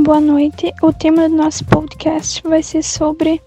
Boa 0.00 0.20
noite. 0.20 0.72
O 0.80 0.92
tema 0.92 1.28
do 1.28 1.34
nosso 1.34 1.64
podcast 1.64 2.40
vai 2.44 2.62
ser 2.62 2.84
sobre 2.84 3.42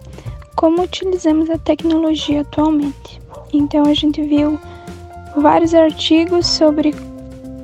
como 0.58 0.82
utilizamos 0.82 1.50
a 1.50 1.58
tecnologia 1.58 2.42
atualmente. 2.42 3.22
Então 3.54 3.86
a 3.86 3.94
gente 3.94 4.22
viu 4.22 4.60
vários 5.38 5.74
artigos 5.74 6.46
sobre 6.46 6.94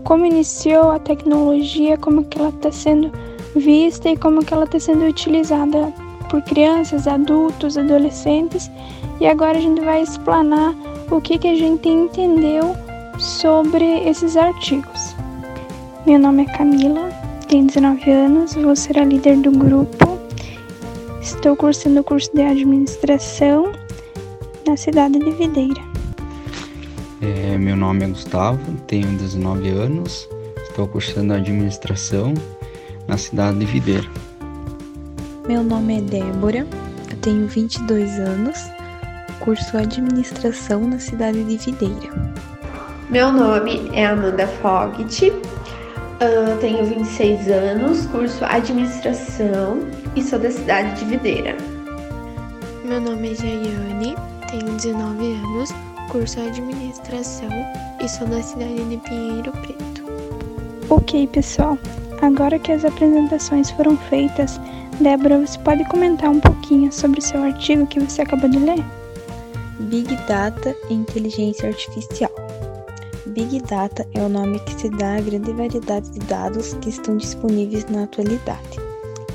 como 0.06 0.26
iniciou 0.26 0.90
a 0.90 1.00
tecnologia, 1.00 1.98
como 1.98 2.24
que 2.24 2.40
ela 2.40 2.48
está 2.48 2.72
sendo 2.72 3.12
vista 3.58 4.10
e 4.10 4.16
como 4.16 4.44
que 4.44 4.54
ela 4.54 4.64
está 4.64 4.80
sendo 4.80 5.06
utilizada 5.06 5.94
por 6.30 6.42
crianças, 6.44 7.10
adultos, 7.10 7.78
adolescentes. 7.78 8.72
E 9.20 9.28
agora 9.28 9.58
a 9.58 9.62
gente 9.62 9.82
vai 9.82 10.02
explanar 10.02 10.74
o 11.12 11.20
que, 11.20 11.38
que 11.38 11.50
a 11.50 11.56
gente 11.56 11.90
entendeu 11.90 12.74
sobre 13.20 14.08
esses 14.08 14.38
artigos. 14.38 15.14
Meu 16.06 16.18
nome 16.18 16.44
é 16.44 16.58
Camila, 16.58 17.17
tenho 17.48 17.66
19 17.66 18.12
anos, 18.12 18.54
vou 18.56 18.76
ser 18.76 19.00
a 19.00 19.06
líder 19.06 19.38
do 19.38 19.52
grupo. 19.52 20.20
Estou 21.22 21.56
cursando 21.56 22.02
o 22.02 22.04
curso 22.04 22.30
de 22.34 22.42
administração 22.42 23.72
na 24.68 24.76
cidade 24.76 25.18
de 25.18 25.32
Videira. 25.32 25.82
É, 27.22 27.58
meu 27.58 27.76
nome 27.76 28.04
é 28.04 28.08
Gustavo, 28.10 28.60
tenho 28.86 29.08
19 29.18 29.70
anos, 29.70 30.28
estou 30.68 30.88
cursando 30.88 31.34
administração 31.34 32.34
na 33.08 33.18
cidade 33.18 33.60
de 33.60 33.66
Videira. 33.66 34.08
Meu 35.48 35.64
nome 35.64 36.00
é 36.00 36.02
Débora, 36.02 36.68
eu 37.10 37.18
tenho 37.22 37.48
22 37.48 38.20
anos, 38.20 38.60
curso 39.40 39.78
administração 39.78 40.82
na 40.82 41.00
cidade 41.00 41.44
de 41.46 41.58
Videira. 41.58 42.38
Meu 43.10 43.32
nome 43.32 43.90
é 43.94 44.06
Amanda 44.06 44.46
Fogt, 44.46 45.32
Uh, 46.18 46.58
tenho 46.60 46.84
26 46.84 47.48
anos, 47.48 48.08
curso 48.08 48.44
administração 48.44 49.82
e 50.16 50.24
sou 50.24 50.40
da 50.40 50.50
cidade 50.50 50.98
de 51.00 51.06
Videira. 51.06 51.56
Meu 52.84 53.00
nome 53.00 53.34
é 53.34 53.36
Jaiane, 53.36 54.16
tenho 54.50 54.66
19 54.78 55.34
anos, 55.36 55.70
curso 56.10 56.40
administração 56.40 57.50
e 58.04 58.10
sou 58.10 58.26
da 58.26 58.42
cidade 58.42 58.84
de 58.86 58.98
Pinheiro 58.98 59.52
Preto. 59.52 60.04
Ok, 60.90 61.28
pessoal. 61.28 61.78
Agora 62.24 62.58
que 62.58 62.72
as 62.72 62.84
apresentações 62.84 63.70
foram 63.70 63.96
feitas, 63.96 64.60
Débora, 65.00 65.46
você 65.46 65.60
pode 65.60 65.88
comentar 65.88 66.32
um 66.32 66.40
pouquinho 66.40 66.92
sobre 66.92 67.20
o 67.20 67.22
seu 67.22 67.44
artigo 67.44 67.86
que 67.86 68.00
você 68.00 68.24
acabou 68.24 68.50
de 68.50 68.58
ler? 68.58 68.84
Big 69.82 70.16
Data 70.28 70.76
e 70.90 70.96
Inteligência 70.96 71.70
Artificial. 71.70 72.47
Big 73.38 73.62
Data 73.70 74.04
é 74.16 74.22
o 74.24 74.28
nome 74.28 74.60
que 74.62 74.74
se 74.82 74.90
dá 74.90 75.18
à 75.18 75.22
grande 75.22 75.54
variedade 75.54 76.10
de 76.10 76.18
dados 76.22 76.74
que 76.82 76.90
estão 76.90 77.16
disponíveis 77.16 77.86
na 77.86 78.06
atualidade. 78.06 78.80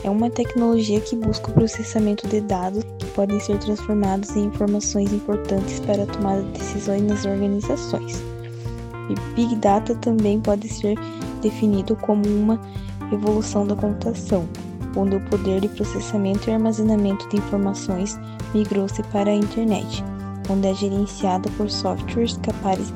É 0.02 0.10
uma 0.10 0.28
tecnologia 0.28 1.00
que 1.00 1.14
busca 1.14 1.48
o 1.48 1.54
processamento 1.54 2.26
de 2.26 2.40
dados 2.40 2.82
que 2.98 3.06
podem 3.12 3.38
ser 3.38 3.58
transformados 3.60 4.34
em 4.34 4.46
informações 4.46 5.12
importantes 5.12 5.78
para 5.78 6.02
a 6.02 6.06
tomada 6.06 6.42
de 6.42 6.58
decisões 6.58 7.02
nas 7.02 7.24
organizações. 7.24 8.20
E 9.08 9.34
Big 9.36 9.54
Data 9.54 9.94
também 9.94 10.40
pode 10.40 10.68
ser 10.68 10.98
definido 11.40 11.94
como 11.94 12.26
uma 12.26 12.60
evolução 13.12 13.64
da 13.64 13.76
computação, 13.76 14.48
onde 14.96 15.14
o 15.14 15.20
poder 15.26 15.60
de 15.60 15.68
processamento 15.68 16.50
e 16.50 16.52
armazenamento 16.52 17.28
de 17.28 17.36
informações 17.36 18.18
migrou-se 18.52 19.00
para 19.04 19.30
a 19.30 19.34
internet 19.34 20.02
onde 20.48 20.68
é 20.68 20.74
gerenciada 20.74 21.48
por 21.56 21.70
softwares 21.70 22.38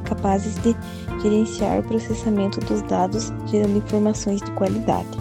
capazes 0.05 0.55
de 0.57 0.77
gerenciar 1.23 1.81
o 1.81 1.83
processamento 1.83 2.61
dos 2.61 2.83
dados, 2.83 3.33
gerando 3.47 3.79
informações 3.79 4.41
de 4.43 4.51
qualidade. 4.53 5.19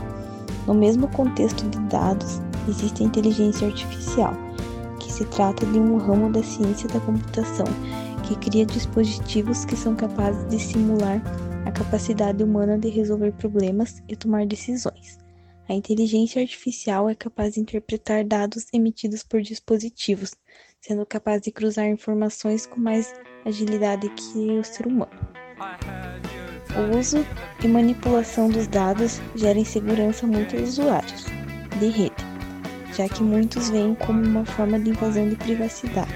No 0.68 0.74
mesmo 0.74 1.08
contexto 1.10 1.68
de 1.70 1.80
dados, 1.90 2.42
existe 2.68 3.04
a 3.04 3.06
inteligência 3.06 3.68
artificial, 3.68 4.34
que 5.00 5.12
se 5.12 5.26
trata 5.26 5.66
de 5.66 5.80
um 5.80 5.98
ramo 5.98 6.32
da 6.32 6.42
ciência 6.42 6.90
da 6.90 7.00
computação 7.00 7.68
que 8.24 8.36
cria 8.38 8.66
dispositivos 8.66 9.66
que 9.66 9.76
são 9.76 9.96
capazes 9.96 10.48
de 10.50 10.60
simular 10.60 11.22
a 11.66 11.72
capacidade 11.72 12.44
humana 12.44 12.78
de 12.78 12.90
resolver 12.90 13.32
problemas 13.34 14.02
e 14.08 14.16
tomar 14.16 14.48
decisões. 14.48 15.20
A 15.70 15.74
inteligência 15.74 16.42
artificial 16.42 17.10
é 17.10 17.16
capaz 17.16 17.54
de 17.54 17.60
interpretar 17.60 18.24
dados 18.24 18.66
emitidos 18.74 19.24
por 19.24 19.42
dispositivos, 19.42 20.32
sendo 20.86 21.04
capaz 21.04 21.42
de 21.42 21.52
cruzar 21.52 21.88
informações 21.88 22.68
com 22.68 22.80
mais 22.80 23.12
agilidade 23.44 24.08
que 24.10 24.52
o 24.52 24.64
ser 24.64 24.86
humano. 24.86 25.10
O 26.76 26.98
uso 27.00 27.26
e 27.64 27.68
manipulação 27.68 28.50
dos 28.50 28.68
dados 28.68 29.20
gera 29.36 29.58
insegurança 29.58 30.28
a 30.28 30.30
muitos 30.30 30.62
usuários 30.62 31.26
de 31.80 31.88
rede, 31.88 32.24
já 32.96 33.10
que 33.10 33.24
muitos 33.24 33.70
veem 33.70 33.96
como 33.96 34.24
uma 34.24 34.46
forma 34.46 34.80
de 34.80 34.92
invasão 34.92 35.28
de 35.28 35.36
privacidade. 35.38 36.14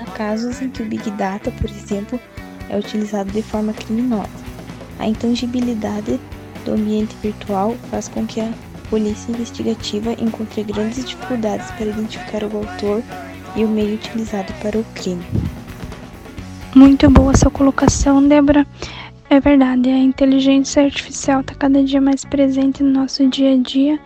Há 0.00 0.04
casos 0.12 0.62
em 0.62 0.70
que 0.70 0.82
o 0.82 0.86
Big 0.86 1.10
Data, 1.12 1.50
por 1.50 1.68
exemplo, 1.68 2.20
é 2.68 2.78
utilizado 2.78 3.32
de 3.32 3.42
forma 3.42 3.72
criminosa. 3.72 4.46
A 5.00 5.08
intangibilidade 5.08 6.20
do 6.64 6.72
ambiente 6.72 7.16
virtual 7.16 7.74
faz 7.90 8.06
com 8.06 8.24
que 8.26 8.40
a 8.40 8.52
polícia 8.88 9.32
investigativa 9.32 10.12
encontre 10.12 10.62
grandes 10.62 11.04
dificuldades 11.04 11.68
para 11.72 11.86
identificar 11.86 12.44
o 12.44 12.58
autor 12.58 13.02
e 13.56 13.64
o 13.64 13.68
meio 13.68 13.94
utilizado 13.94 14.52
para 14.60 14.78
o 14.78 14.84
crime. 14.94 15.24
Muito 16.74 17.08
boa 17.10 17.36
sua 17.36 17.50
colocação, 17.50 18.22
Débora. 18.26 18.66
É 19.28 19.40
verdade, 19.40 19.88
a 19.88 19.98
inteligência 19.98 20.84
artificial 20.84 21.40
está 21.40 21.54
cada 21.54 21.82
dia 21.82 22.00
mais 22.00 22.24
presente 22.24 22.82
no 22.82 22.90
nosso 22.90 23.26
dia 23.28 23.54
a 23.54 23.56
dia 23.56 23.98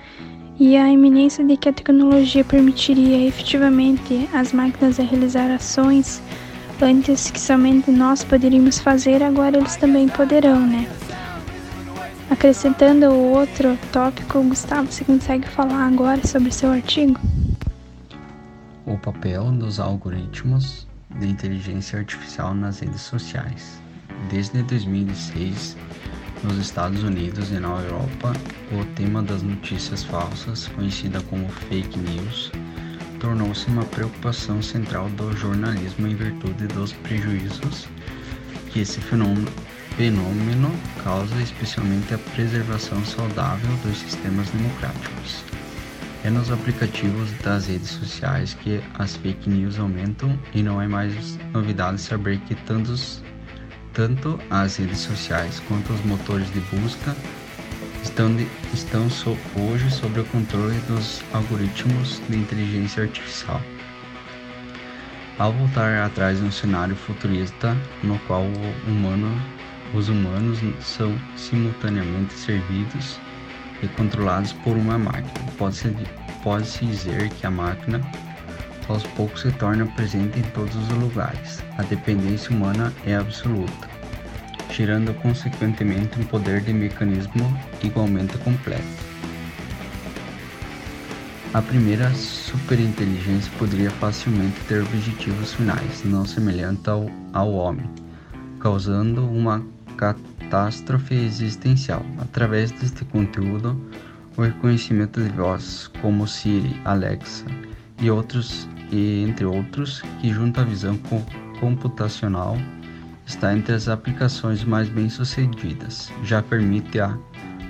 e 0.58 0.76
a 0.76 0.88
iminência 0.88 1.44
de 1.44 1.56
que 1.56 1.68
a 1.68 1.72
tecnologia 1.72 2.44
permitiria 2.44 3.26
efetivamente 3.26 4.28
as 4.32 4.52
máquinas 4.52 5.00
a 5.00 5.02
realizar 5.02 5.50
ações 5.50 6.22
antes 6.82 7.30
que 7.30 7.40
somente 7.40 7.90
nós 7.90 8.24
poderíamos 8.24 8.78
fazer, 8.78 9.22
agora 9.22 9.58
eles 9.58 9.76
também 9.76 10.08
poderão, 10.08 10.66
né? 10.66 10.88
Acrescentando 12.30 13.06
o 13.06 13.32
outro 13.32 13.76
tópico, 13.92 14.42
Gustavo, 14.42 14.90
você 14.90 15.04
consegue 15.04 15.48
falar 15.48 15.86
agora 15.86 16.26
sobre 16.26 16.52
seu 16.52 16.70
artigo? 16.70 17.20
Papel 19.00 19.50
dos 19.52 19.80
algoritmos 19.80 20.86
de 21.18 21.26
inteligência 21.26 21.98
artificial 21.98 22.54
nas 22.54 22.80
redes 22.80 23.00
sociais. 23.00 23.80
Desde 24.30 24.62
2006, 24.62 25.76
nos 26.44 26.58
Estados 26.58 27.02
Unidos 27.02 27.50
e 27.50 27.58
na 27.58 27.68
Europa, 27.68 28.32
o 28.72 28.84
tema 28.94 29.22
das 29.22 29.42
notícias 29.42 30.04
falsas, 30.04 30.68
conhecida 30.68 31.20
como 31.22 31.48
fake 31.48 31.98
news, 31.98 32.52
tornou-se 33.18 33.66
uma 33.68 33.84
preocupação 33.84 34.62
central 34.62 35.08
do 35.10 35.36
jornalismo 35.36 36.06
em 36.06 36.14
virtude 36.14 36.66
dos 36.68 36.92
prejuízos 36.92 37.86
que 38.70 38.80
esse 38.80 39.00
fenômeno 39.00 40.70
causa, 41.02 41.34
especialmente 41.42 42.14
a 42.14 42.18
preservação 42.18 43.04
saudável 43.04 43.76
dos 43.82 43.98
sistemas 43.98 44.48
democráticos. 44.50 45.49
É 46.22 46.28
nos 46.28 46.50
aplicativos 46.50 47.32
das 47.42 47.66
redes 47.66 47.88
sociais 47.88 48.52
que 48.52 48.82
as 48.98 49.16
fake 49.16 49.48
news 49.48 49.78
aumentam 49.78 50.38
e 50.54 50.62
não 50.62 50.80
é 50.80 50.86
mais 50.86 51.38
novidade 51.50 51.98
saber 51.98 52.38
que 52.40 52.54
tantos, 52.54 53.22
tanto 53.94 54.38
as 54.50 54.76
redes 54.76 54.98
sociais 54.98 55.62
quanto 55.66 55.90
os 55.94 56.04
motores 56.04 56.52
de 56.52 56.60
busca 56.60 57.16
estão, 58.02 58.36
de, 58.36 58.46
estão 58.74 59.08
so, 59.08 59.34
hoje 59.56 59.90
sob 59.90 60.20
o 60.20 60.24
controle 60.26 60.78
dos 60.80 61.22
algoritmos 61.32 62.20
de 62.28 62.36
inteligência 62.36 63.04
artificial. 63.04 63.62
Ao 65.38 65.50
voltar 65.54 66.04
atrás 66.04 66.38
um 66.42 66.50
cenário 66.50 66.94
futurista 66.94 67.74
no 68.02 68.18
qual 68.26 68.44
humano, 68.86 69.42
os 69.94 70.10
humanos 70.10 70.58
são 70.80 71.18
simultaneamente 71.34 72.34
servidos 72.34 73.18
e 73.82 73.88
controlados 73.88 74.52
por 74.52 74.76
uma 74.76 74.98
máquina. 74.98 75.52
Pode-se 75.58 75.94
pode 76.42 76.66
-se 76.66 76.86
dizer 76.86 77.28
que 77.30 77.46
a 77.46 77.50
máquina 77.50 78.00
aos 78.88 79.04
poucos 79.04 79.42
se 79.42 79.52
torna 79.52 79.86
presente 79.86 80.38
em 80.38 80.42
todos 80.50 80.74
os 80.74 80.88
lugares. 80.88 81.62
A 81.78 81.82
dependência 81.82 82.50
humana 82.50 82.92
é 83.06 83.14
absoluta, 83.14 83.88
gerando 84.70 85.14
consequentemente 85.14 86.18
um 86.20 86.24
poder 86.24 86.60
de 86.60 86.72
mecanismo 86.72 87.56
igualmente 87.82 88.36
completo. 88.38 89.10
A 91.52 91.60
primeira 91.60 92.08
superinteligência 92.14 93.50
poderia 93.58 93.90
facilmente 93.90 94.60
ter 94.68 94.82
objetivos 94.82 95.54
finais 95.54 96.04
não 96.04 96.24
semelhantes 96.24 96.86
ao, 96.86 97.10
ao 97.32 97.52
homem, 97.52 97.90
causando 98.60 99.26
uma 99.26 99.60
catástrofe 100.00 101.14
existencial. 101.14 102.02
Através 102.18 102.72
deste 102.72 103.04
conteúdo, 103.04 103.78
o 104.36 104.42
reconhecimento 104.42 105.22
de 105.22 105.28
vozes 105.30 105.88
como 106.00 106.26
Siri, 106.26 106.80
Alexa 106.84 107.44
e 108.00 108.10
outros, 108.10 108.66
e 108.90 109.22
entre 109.22 109.44
outros, 109.44 110.02
que 110.20 110.32
junto 110.32 110.60
à 110.60 110.64
visão 110.64 110.98
computacional 111.60 112.56
está 113.26 113.54
entre 113.54 113.74
as 113.74 113.88
aplicações 113.88 114.64
mais 114.64 114.88
bem-sucedidas. 114.88 116.10
Já 116.24 116.42
permite 116.42 116.98
a 116.98 117.16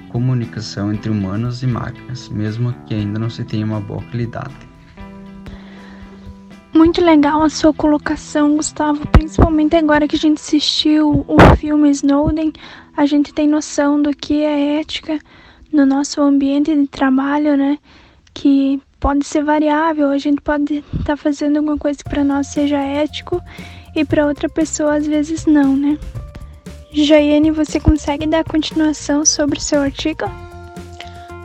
comunicação 0.09 0.93
entre 0.93 1.11
humanos 1.11 1.63
e 1.63 1.67
máquinas, 1.67 2.29
mesmo 2.29 2.73
que 2.87 2.95
ainda 2.95 3.19
não 3.19 3.29
se 3.29 3.45
tenha 3.45 3.67
uma 3.67 3.81
boa 3.81 4.03
qualidade. 4.05 4.70
Muito 6.81 7.05
legal 7.05 7.43
a 7.43 7.51
sua 7.51 7.75
colocação, 7.75 8.57
Gustavo, 8.57 9.07
principalmente 9.09 9.77
agora 9.77 10.09
que 10.09 10.17
a 10.17 10.19
gente 10.19 10.41
assistiu 10.41 11.27
o 11.29 11.39
filme 11.57 11.91
Snowden, 11.91 12.55
a 12.97 13.05
gente 13.05 13.35
tem 13.35 13.47
noção 13.47 14.01
do 14.01 14.17
que 14.17 14.43
é 14.43 14.81
ética 14.81 15.19
no 15.71 15.85
nosso 15.85 16.23
ambiente 16.23 16.75
de 16.75 16.87
trabalho, 16.87 17.55
né? 17.55 17.79
Que 18.33 18.81
pode 18.99 19.27
ser 19.27 19.45
variável, 19.45 20.09
a 20.09 20.17
gente 20.17 20.41
pode 20.41 20.77
estar 20.79 21.05
tá 21.05 21.17
fazendo 21.19 21.59
alguma 21.59 21.77
coisa 21.77 21.99
que 21.99 22.09
para 22.09 22.25
nós 22.25 22.47
seja 22.47 22.79
ético 22.79 23.43
e 23.95 24.03
para 24.03 24.27
outra 24.27 24.49
pessoa 24.49 24.95
às 24.95 25.07
vezes 25.07 25.45
não, 25.45 25.77
né? 25.77 25.99
Jaiane, 26.95 27.51
você 27.51 27.79
consegue 27.79 28.27
dar 28.27 28.43
continuação 28.43 29.27
sobre 29.27 29.59
o 29.59 29.63
seu 29.63 29.83
artigo? 29.83 30.25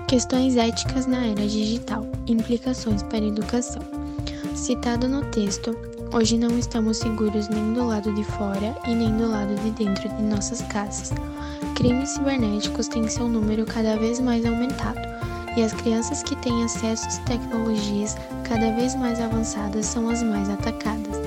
Questões 0.08 0.56
éticas 0.56 1.06
na 1.06 1.26
era 1.26 1.46
digital, 1.46 2.10
implicações 2.26 3.04
para 3.04 3.18
a 3.18 3.28
educação. 3.28 3.95
Citado 4.56 5.10
no 5.10 5.22
texto, 5.26 5.78
hoje 6.14 6.38
não 6.38 6.58
estamos 6.58 6.98
seguros 6.98 7.50
nem 7.50 7.74
do 7.74 7.86
lado 7.86 8.12
de 8.14 8.24
fora 8.24 8.74
e 8.88 8.96
nem 8.96 9.16
do 9.18 9.30
lado 9.30 9.54
de 9.56 9.72
dentro 9.72 10.08
de 10.08 10.24
nossas 10.24 10.62
casas. 10.64 11.12
Crimes 11.76 12.12
cibernéticos 12.12 12.88
têm 12.88 13.06
seu 13.10 13.28
número 13.28 13.66
cada 13.66 13.98
vez 13.98 14.22
mais 14.22 14.46
aumentado, 14.46 15.00
e 15.58 15.62
as 15.62 15.74
crianças 15.74 16.24
que 16.24 16.38
têm 16.38 16.64
acesso 16.64 17.06
às 17.06 17.18
tecnologias 17.20 18.16
cada 18.46 18.72
vez 18.72 18.96
mais 18.96 19.20
avançadas 19.20 19.86
são 19.86 20.10
as 20.10 20.24
mais 20.24 20.50
atacadas. 20.50 21.20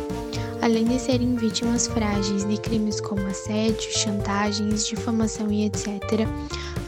Além 0.63 0.87
de 0.87 0.99
serem 0.99 1.37
vítimas 1.37 1.87
frágeis 1.87 2.47
de 2.47 2.57
crimes 2.57 2.99
como 2.99 3.27
assédio, 3.27 3.93
chantagens, 3.93 4.87
difamação 4.87 5.53
e 5.53 5.67
etc., 5.67 6.27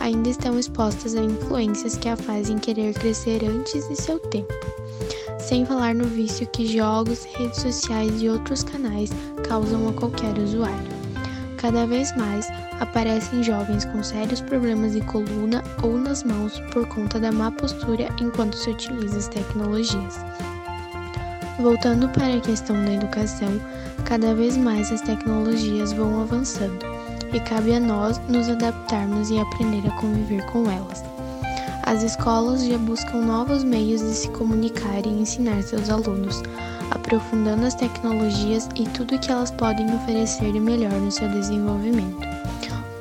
ainda 0.01 0.31
estão 0.31 0.59
expostas 0.59 1.15
a 1.15 1.23
influências 1.23 1.97
que 1.97 2.09
a 2.09 2.17
fazem 2.17 2.59
querer 2.59 2.95
crescer 2.95 3.45
antes 3.45 3.87
de 3.89 3.95
seu 3.95 4.19
tempo. 4.19 4.80
Sem 5.41 5.65
falar 5.65 5.95
no 5.95 6.05
vício 6.05 6.47
que 6.47 6.67
jogos, 6.67 7.25
redes 7.37 7.61
sociais 7.61 8.23
e 8.23 8.29
outros 8.29 8.63
canais 8.63 9.11
causam 9.49 9.89
a 9.89 9.93
qualquer 9.93 10.39
usuário. 10.39 11.01
Cada 11.57 11.87
vez 11.87 12.15
mais 12.17 12.49
aparecem 12.79 13.43
jovens 13.43 13.85
com 13.87 14.03
sérios 14.03 14.41
problemas 14.41 14.93
de 14.93 15.01
coluna 15.01 15.63
ou 15.83 15.99
nas 15.99 16.23
mãos 16.23 16.61
por 16.73 16.87
conta 16.89 17.19
da 17.19 17.33
má 17.33 17.51
postura 17.51 18.09
enquanto 18.21 18.57
se 18.57 18.71
utiliza 18.71 19.19
as 19.19 19.29
tecnologias. 19.29 20.21
Voltando 21.59 22.09
para 22.11 22.37
a 22.37 22.41
questão 22.41 22.77
da 22.85 22.95
educação, 22.95 23.61
cada 24.05 24.35
vez 24.35 24.57
mais 24.57 24.93
as 24.93 25.01
tecnologias 25.01 25.93
vão 25.93 26.23
avançando 26.23 26.87
e 27.33 27.41
cabe 27.41 27.75
a 27.75 27.81
nós 27.81 28.19
nos 28.29 28.49
adaptarmos 28.49 29.31
e 29.31 29.39
aprender 29.39 29.87
a 29.87 29.91
conviver 29.97 30.45
com 30.47 30.71
elas. 30.71 31.10
As 31.91 32.05
escolas 32.05 32.65
já 32.65 32.79
buscam 32.79 33.21
novos 33.21 33.65
meios 33.65 34.01
de 34.01 34.15
se 34.15 34.29
comunicar 34.29 35.05
e 35.05 35.09
ensinar 35.09 35.61
seus 35.65 35.91
alunos, 35.91 36.41
aprofundando 36.89 37.67
as 37.67 37.75
tecnologias 37.75 38.69
e 38.77 38.85
tudo 38.91 39.17
o 39.17 39.19
que 39.19 39.29
elas 39.29 39.51
podem 39.51 39.93
oferecer 39.97 40.53
de 40.53 40.61
melhor 40.61 40.93
no 40.93 41.11
seu 41.11 41.29
desenvolvimento. 41.29 42.21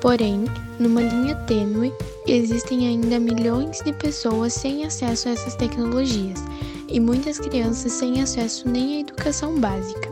Porém, 0.02 0.46
numa 0.80 1.04
linha 1.04 1.36
tênue, 1.46 1.94
existem 2.26 2.88
ainda 2.88 3.20
milhões 3.20 3.80
de 3.86 3.94
pessoas 3.94 4.54
sem 4.54 4.84
acesso 4.84 5.30
a 5.30 5.34
essas 5.34 5.54
tecnologias 5.54 6.44
e 6.88 7.00
muitas 7.00 7.38
crianças 7.38 7.92
sem 7.92 8.24
acesso 8.24 8.68
nem 8.68 8.98
à 8.98 9.00
educação 9.02 9.60
básica, 9.60 10.10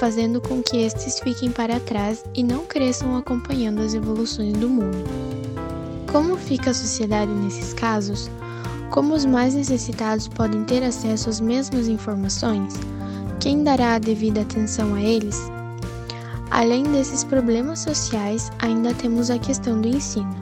fazendo 0.00 0.40
com 0.40 0.60
que 0.60 0.78
estes 0.78 1.20
fiquem 1.20 1.52
para 1.52 1.78
trás 1.78 2.24
e 2.34 2.42
não 2.42 2.64
cresçam 2.64 3.16
acompanhando 3.16 3.80
as 3.80 3.94
evoluções 3.94 4.54
do 4.54 4.68
mundo. 4.68 5.29
Como 6.12 6.36
fica 6.36 6.72
a 6.72 6.74
sociedade 6.74 7.30
nesses 7.30 7.72
casos? 7.72 8.28
Como 8.90 9.14
os 9.14 9.24
mais 9.24 9.54
necessitados 9.54 10.26
podem 10.26 10.64
ter 10.64 10.82
acesso 10.82 11.30
às 11.30 11.40
mesmas 11.40 11.86
informações? 11.86 12.74
Quem 13.38 13.62
dará 13.62 13.94
a 13.94 13.98
devida 14.00 14.40
atenção 14.40 14.94
a 14.94 15.00
eles? 15.00 15.40
Além 16.50 16.82
desses 16.82 17.22
problemas 17.22 17.78
sociais, 17.78 18.50
ainda 18.58 18.92
temos 18.92 19.30
a 19.30 19.38
questão 19.38 19.80
do 19.80 19.86
ensino. 19.86 20.34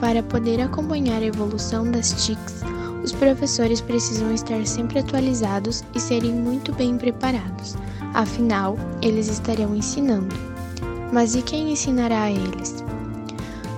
Para 0.00 0.22
poder 0.22 0.58
acompanhar 0.58 1.20
a 1.20 1.26
evolução 1.26 1.90
das 1.90 2.24
TICs, 2.24 2.62
os 3.04 3.12
professores 3.12 3.82
precisam 3.82 4.32
estar 4.32 4.66
sempre 4.66 5.00
atualizados 5.00 5.84
e 5.94 6.00
serem 6.00 6.32
muito 6.32 6.72
bem 6.72 6.96
preparados, 6.96 7.76
afinal, 8.14 8.78
eles 9.02 9.28
estarão 9.28 9.76
ensinando. 9.76 10.34
Mas 11.12 11.34
e 11.34 11.42
quem 11.42 11.72
ensinará 11.72 12.22
a 12.22 12.30
eles? 12.30 12.82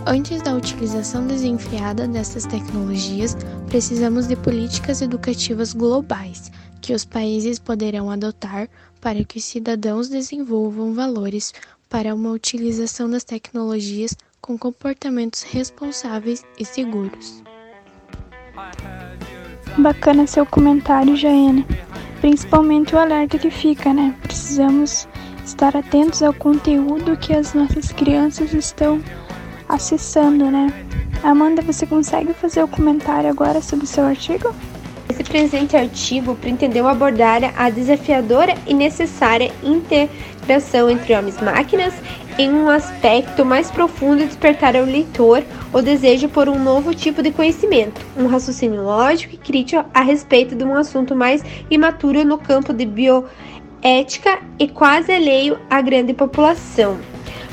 Antes 0.04 0.42
da 0.42 0.54
utilização 0.54 1.26
desenfreada 1.26 2.08
dessas 2.08 2.44
tecnologias, 2.44 3.36
precisamos 3.68 4.26
de 4.26 4.34
políticas 4.34 5.00
educativas 5.00 5.72
globais 5.72 6.50
que 6.80 6.92
os 6.92 7.04
países 7.04 7.60
poderão 7.60 8.10
adotar 8.10 8.68
para 9.00 9.22
que 9.24 9.38
os 9.38 9.44
cidadãos 9.44 10.08
desenvolvam 10.08 10.92
valores 10.92 11.54
para 11.88 12.14
uma 12.14 12.30
utilização 12.32 13.08
das 13.08 13.22
tecnologias 13.22 14.16
com 14.40 14.58
comportamentos 14.58 15.42
responsáveis 15.42 16.44
e 16.58 16.64
seguros. 16.64 17.42
Bacana 19.78 20.26
seu 20.26 20.44
comentário, 20.44 21.16
Jaene. 21.16 21.64
Principalmente 22.20 22.94
o 22.94 22.98
alerta 22.98 23.38
que 23.38 23.50
fica, 23.50 23.94
né? 23.94 24.16
Precisamos 24.22 25.06
estar 25.44 25.76
atentos 25.76 26.22
ao 26.22 26.32
conteúdo 26.32 27.16
que 27.16 27.32
as 27.32 27.54
nossas 27.54 27.92
crianças 27.92 28.52
estão 28.52 29.00
acessando, 29.68 30.50
né? 30.50 30.72
Amanda, 31.22 31.62
você 31.62 31.86
consegue 31.86 32.32
fazer 32.34 32.62
o 32.62 32.68
comentário 32.68 33.30
agora 33.30 33.60
sobre 33.60 33.84
o 33.84 33.88
seu 33.88 34.04
artigo? 34.04 34.54
Esse 35.08 35.22
presente 35.24 35.76
artigo 35.76 36.34
pretendeu 36.34 36.88
abordar 36.88 37.42
a 37.56 37.68
desafiadora 37.68 38.54
e 38.66 38.72
necessária 38.72 39.52
integração 39.62 40.88
entre 40.88 41.14
homens 41.14 41.36
e 41.38 41.44
máquinas 41.44 41.92
em 42.38 42.50
um 42.50 42.68
aspecto 42.68 43.44
mais 43.44 43.70
profundo 43.70 44.22
e 44.22 44.26
despertar 44.26 44.74
ao 44.74 44.84
leitor 44.84 45.44
o 45.72 45.82
desejo 45.82 46.28
por 46.30 46.48
um 46.48 46.58
novo 46.58 46.94
tipo 46.94 47.22
de 47.22 47.30
conhecimento, 47.30 48.00
um 48.16 48.26
raciocínio 48.26 48.82
lógico 48.82 49.34
e 49.34 49.38
crítico 49.38 49.84
a 49.92 50.00
respeito 50.00 50.54
de 50.54 50.64
um 50.64 50.74
assunto 50.74 51.14
mais 51.14 51.44
imaturo 51.70 52.24
no 52.24 52.38
campo 52.38 52.72
de 52.72 52.86
bioética 52.86 54.38
e 54.58 54.66
quase 54.66 55.12
alheio 55.12 55.58
à 55.68 55.82
grande 55.82 56.14
população. 56.14 57.11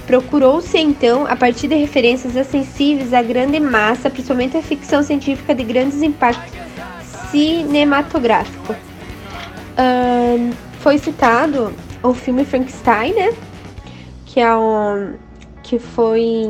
Procurou-se 0.09 0.75
então, 0.75 1.27
a 1.27 1.35
partir 1.35 1.67
de 1.67 1.75
referências 1.75 2.35
acessíveis 2.35 3.13
à 3.13 3.21
grande 3.21 3.59
massa, 3.59 4.09
principalmente 4.09 4.57
a 4.57 4.61
ficção 4.63 5.03
científica 5.03 5.53
de 5.53 5.63
grandes 5.63 6.01
impactos 6.01 6.51
cinematográfico. 7.29 8.75
Foi 10.79 10.98
citado 10.98 11.72
o 12.01 12.12
filme 12.15 12.43
Frankenstein, 12.43 13.13
né? 13.13 13.36
Que 14.25 14.39
é 14.39 14.55
um. 14.55 15.13
Que 15.62 15.77
foi. 15.77 16.43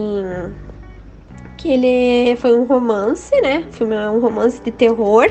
Que 1.58 1.70
ele 1.70 2.38
foi 2.38 2.58
um 2.58 2.64
romance, 2.64 3.36
né? 3.42 3.66
O 3.70 3.74
filme 3.74 3.94
é 3.94 4.10
um 4.10 4.22
romance 4.22 4.62
de 4.62 4.72
terror. 4.72 5.30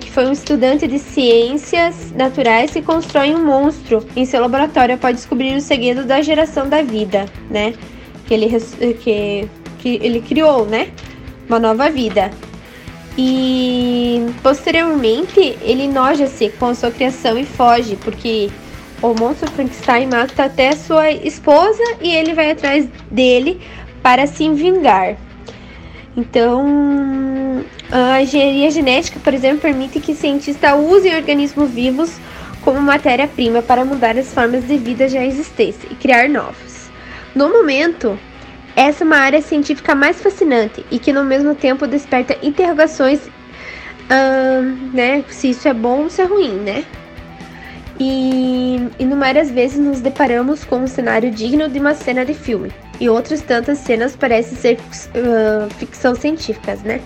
Que 0.00 0.10
foi 0.10 0.26
um 0.26 0.32
estudante 0.32 0.86
de 0.86 0.98
ciências 0.98 2.12
naturais 2.12 2.70
que 2.70 2.82
constrói 2.82 3.34
um 3.34 3.44
monstro 3.44 4.06
em 4.14 4.26
seu 4.26 4.40
laboratório 4.40 4.94
após 4.94 5.16
descobrir 5.16 5.56
o 5.56 5.60
segredo 5.60 6.04
da 6.04 6.20
geração 6.20 6.68
da 6.68 6.82
vida, 6.82 7.26
né? 7.50 7.74
Que 8.26 8.34
ele, 8.34 8.48
que, 9.02 9.48
que 9.78 10.00
ele 10.02 10.20
criou, 10.20 10.66
né? 10.66 10.90
Uma 11.48 11.58
nova 11.58 11.88
vida. 11.88 12.30
E 13.18 14.26
posteriormente 14.42 15.56
ele 15.62 15.88
noja-se 15.88 16.50
com 16.50 16.74
sua 16.74 16.90
criação 16.90 17.38
e 17.38 17.46
foge, 17.46 17.96
porque 17.96 18.50
o 19.00 19.14
monstro 19.14 19.50
Frankenstein 19.50 20.06
mata 20.08 20.44
até 20.44 20.72
sua 20.72 21.10
esposa 21.10 21.82
e 22.00 22.14
ele 22.14 22.34
vai 22.34 22.50
atrás 22.50 22.86
dele 23.10 23.60
para 24.02 24.26
se 24.26 24.48
vingar. 24.50 25.16
Então, 26.16 26.66
a 27.90 28.22
engenharia 28.22 28.70
genética, 28.70 29.20
por 29.20 29.32
exemplo, 29.32 29.60
permite 29.60 30.00
que 30.00 30.14
cientistas 30.14 30.78
usem 30.78 31.14
organismos 31.14 31.70
vivos 31.70 32.18
como 32.62 32.80
matéria-prima 32.80 33.62
para 33.62 33.84
mudar 33.84 34.16
as 34.18 34.32
formas 34.34 34.66
de 34.66 34.76
vida 34.76 35.08
já 35.08 35.24
existentes 35.24 35.78
e 35.90 35.94
criar 35.94 36.28
novos. 36.28 36.90
No 37.34 37.48
momento, 37.48 38.18
essa 38.74 39.04
é 39.04 39.06
uma 39.06 39.18
área 39.18 39.40
científica 39.40 39.94
mais 39.94 40.20
fascinante 40.20 40.84
e 40.90 40.98
que, 40.98 41.12
no 41.12 41.24
mesmo 41.24 41.54
tempo, 41.54 41.86
desperta 41.86 42.36
interrogações, 42.42 43.20
né? 44.92 45.24
Se 45.28 45.50
isso 45.50 45.68
é 45.68 45.72
bom 45.72 46.02
ou 46.02 46.10
se 46.10 46.22
é 46.22 46.24
ruim, 46.24 46.54
né? 46.54 46.84
E 47.98 48.88
inúmeras 48.98 49.50
vezes 49.50 49.78
nos 49.78 50.00
deparamos 50.00 50.64
com 50.64 50.80
um 50.80 50.86
cenário 50.86 51.30
digno 51.30 51.68
de 51.68 51.78
uma 51.78 51.94
cena 51.94 52.24
de 52.24 52.34
filme, 52.34 52.70
e 53.00 53.08
outras 53.08 53.40
tantas 53.40 53.78
cenas 53.78 54.14
parecem 54.14 54.58
ser 54.58 54.78
uh, 54.78 55.72
ficção 55.74 56.14
científicas, 56.14 56.82
né? 56.82 57.00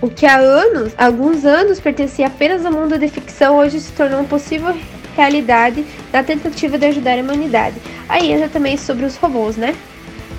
O 0.00 0.08
que 0.08 0.26
há 0.26 0.36
anos, 0.36 0.92
alguns 0.96 1.44
anos, 1.44 1.80
pertencia 1.80 2.26
apenas 2.26 2.64
ao 2.64 2.72
mundo 2.72 2.98
de 2.98 3.08
ficção, 3.08 3.58
hoje 3.58 3.80
se 3.80 3.92
tornou 3.92 4.24
possível 4.24 4.76
realidade 5.16 5.84
na 6.12 6.22
tentativa 6.22 6.78
de 6.78 6.86
ajudar 6.86 7.18
a 7.18 7.22
humanidade. 7.22 7.76
Aí 8.08 8.32
entra 8.32 8.48
também 8.48 8.76
sobre 8.76 9.04
os 9.04 9.16
robôs, 9.16 9.56
né? 9.56 9.74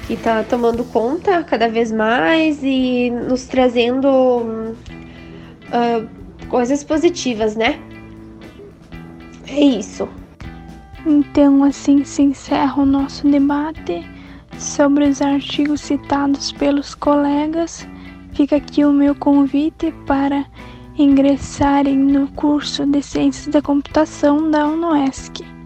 que 0.10 0.16
está 0.16 0.42
tomando 0.42 0.84
conta 0.86 1.44
cada 1.44 1.70
vez 1.70 1.92
mais 1.92 2.64
e 2.64 3.12
nos 3.12 3.46
trazendo 3.46 4.10
uh, 5.70 6.10
coisas 6.48 6.84
positivas, 6.84 7.56
né? 7.56 7.80
É 9.48 9.60
isso. 9.60 10.10
Então, 11.06 11.64
assim 11.64 12.04
se 12.04 12.24
encerra 12.24 12.82
o 12.82 12.88
nosso 12.88 13.30
debate 13.30 14.04
sobre 14.58 15.08
os 15.08 15.22
artigos 15.22 15.82
citados 15.82 16.52
pelos 16.54 16.96
colegas. 16.96 17.88
Fica 18.40 18.56
aqui 18.56 18.86
o 18.86 18.94
meu 18.94 19.14
convite 19.14 19.92
para 20.08 20.46
ingressarem 20.98 21.98
no 21.98 22.30
curso 22.30 22.86
de 22.86 23.02
Ciências 23.02 23.48
da 23.48 23.62
Computação 23.62 24.50
da 24.50 24.66
UNOESC. 24.66 25.59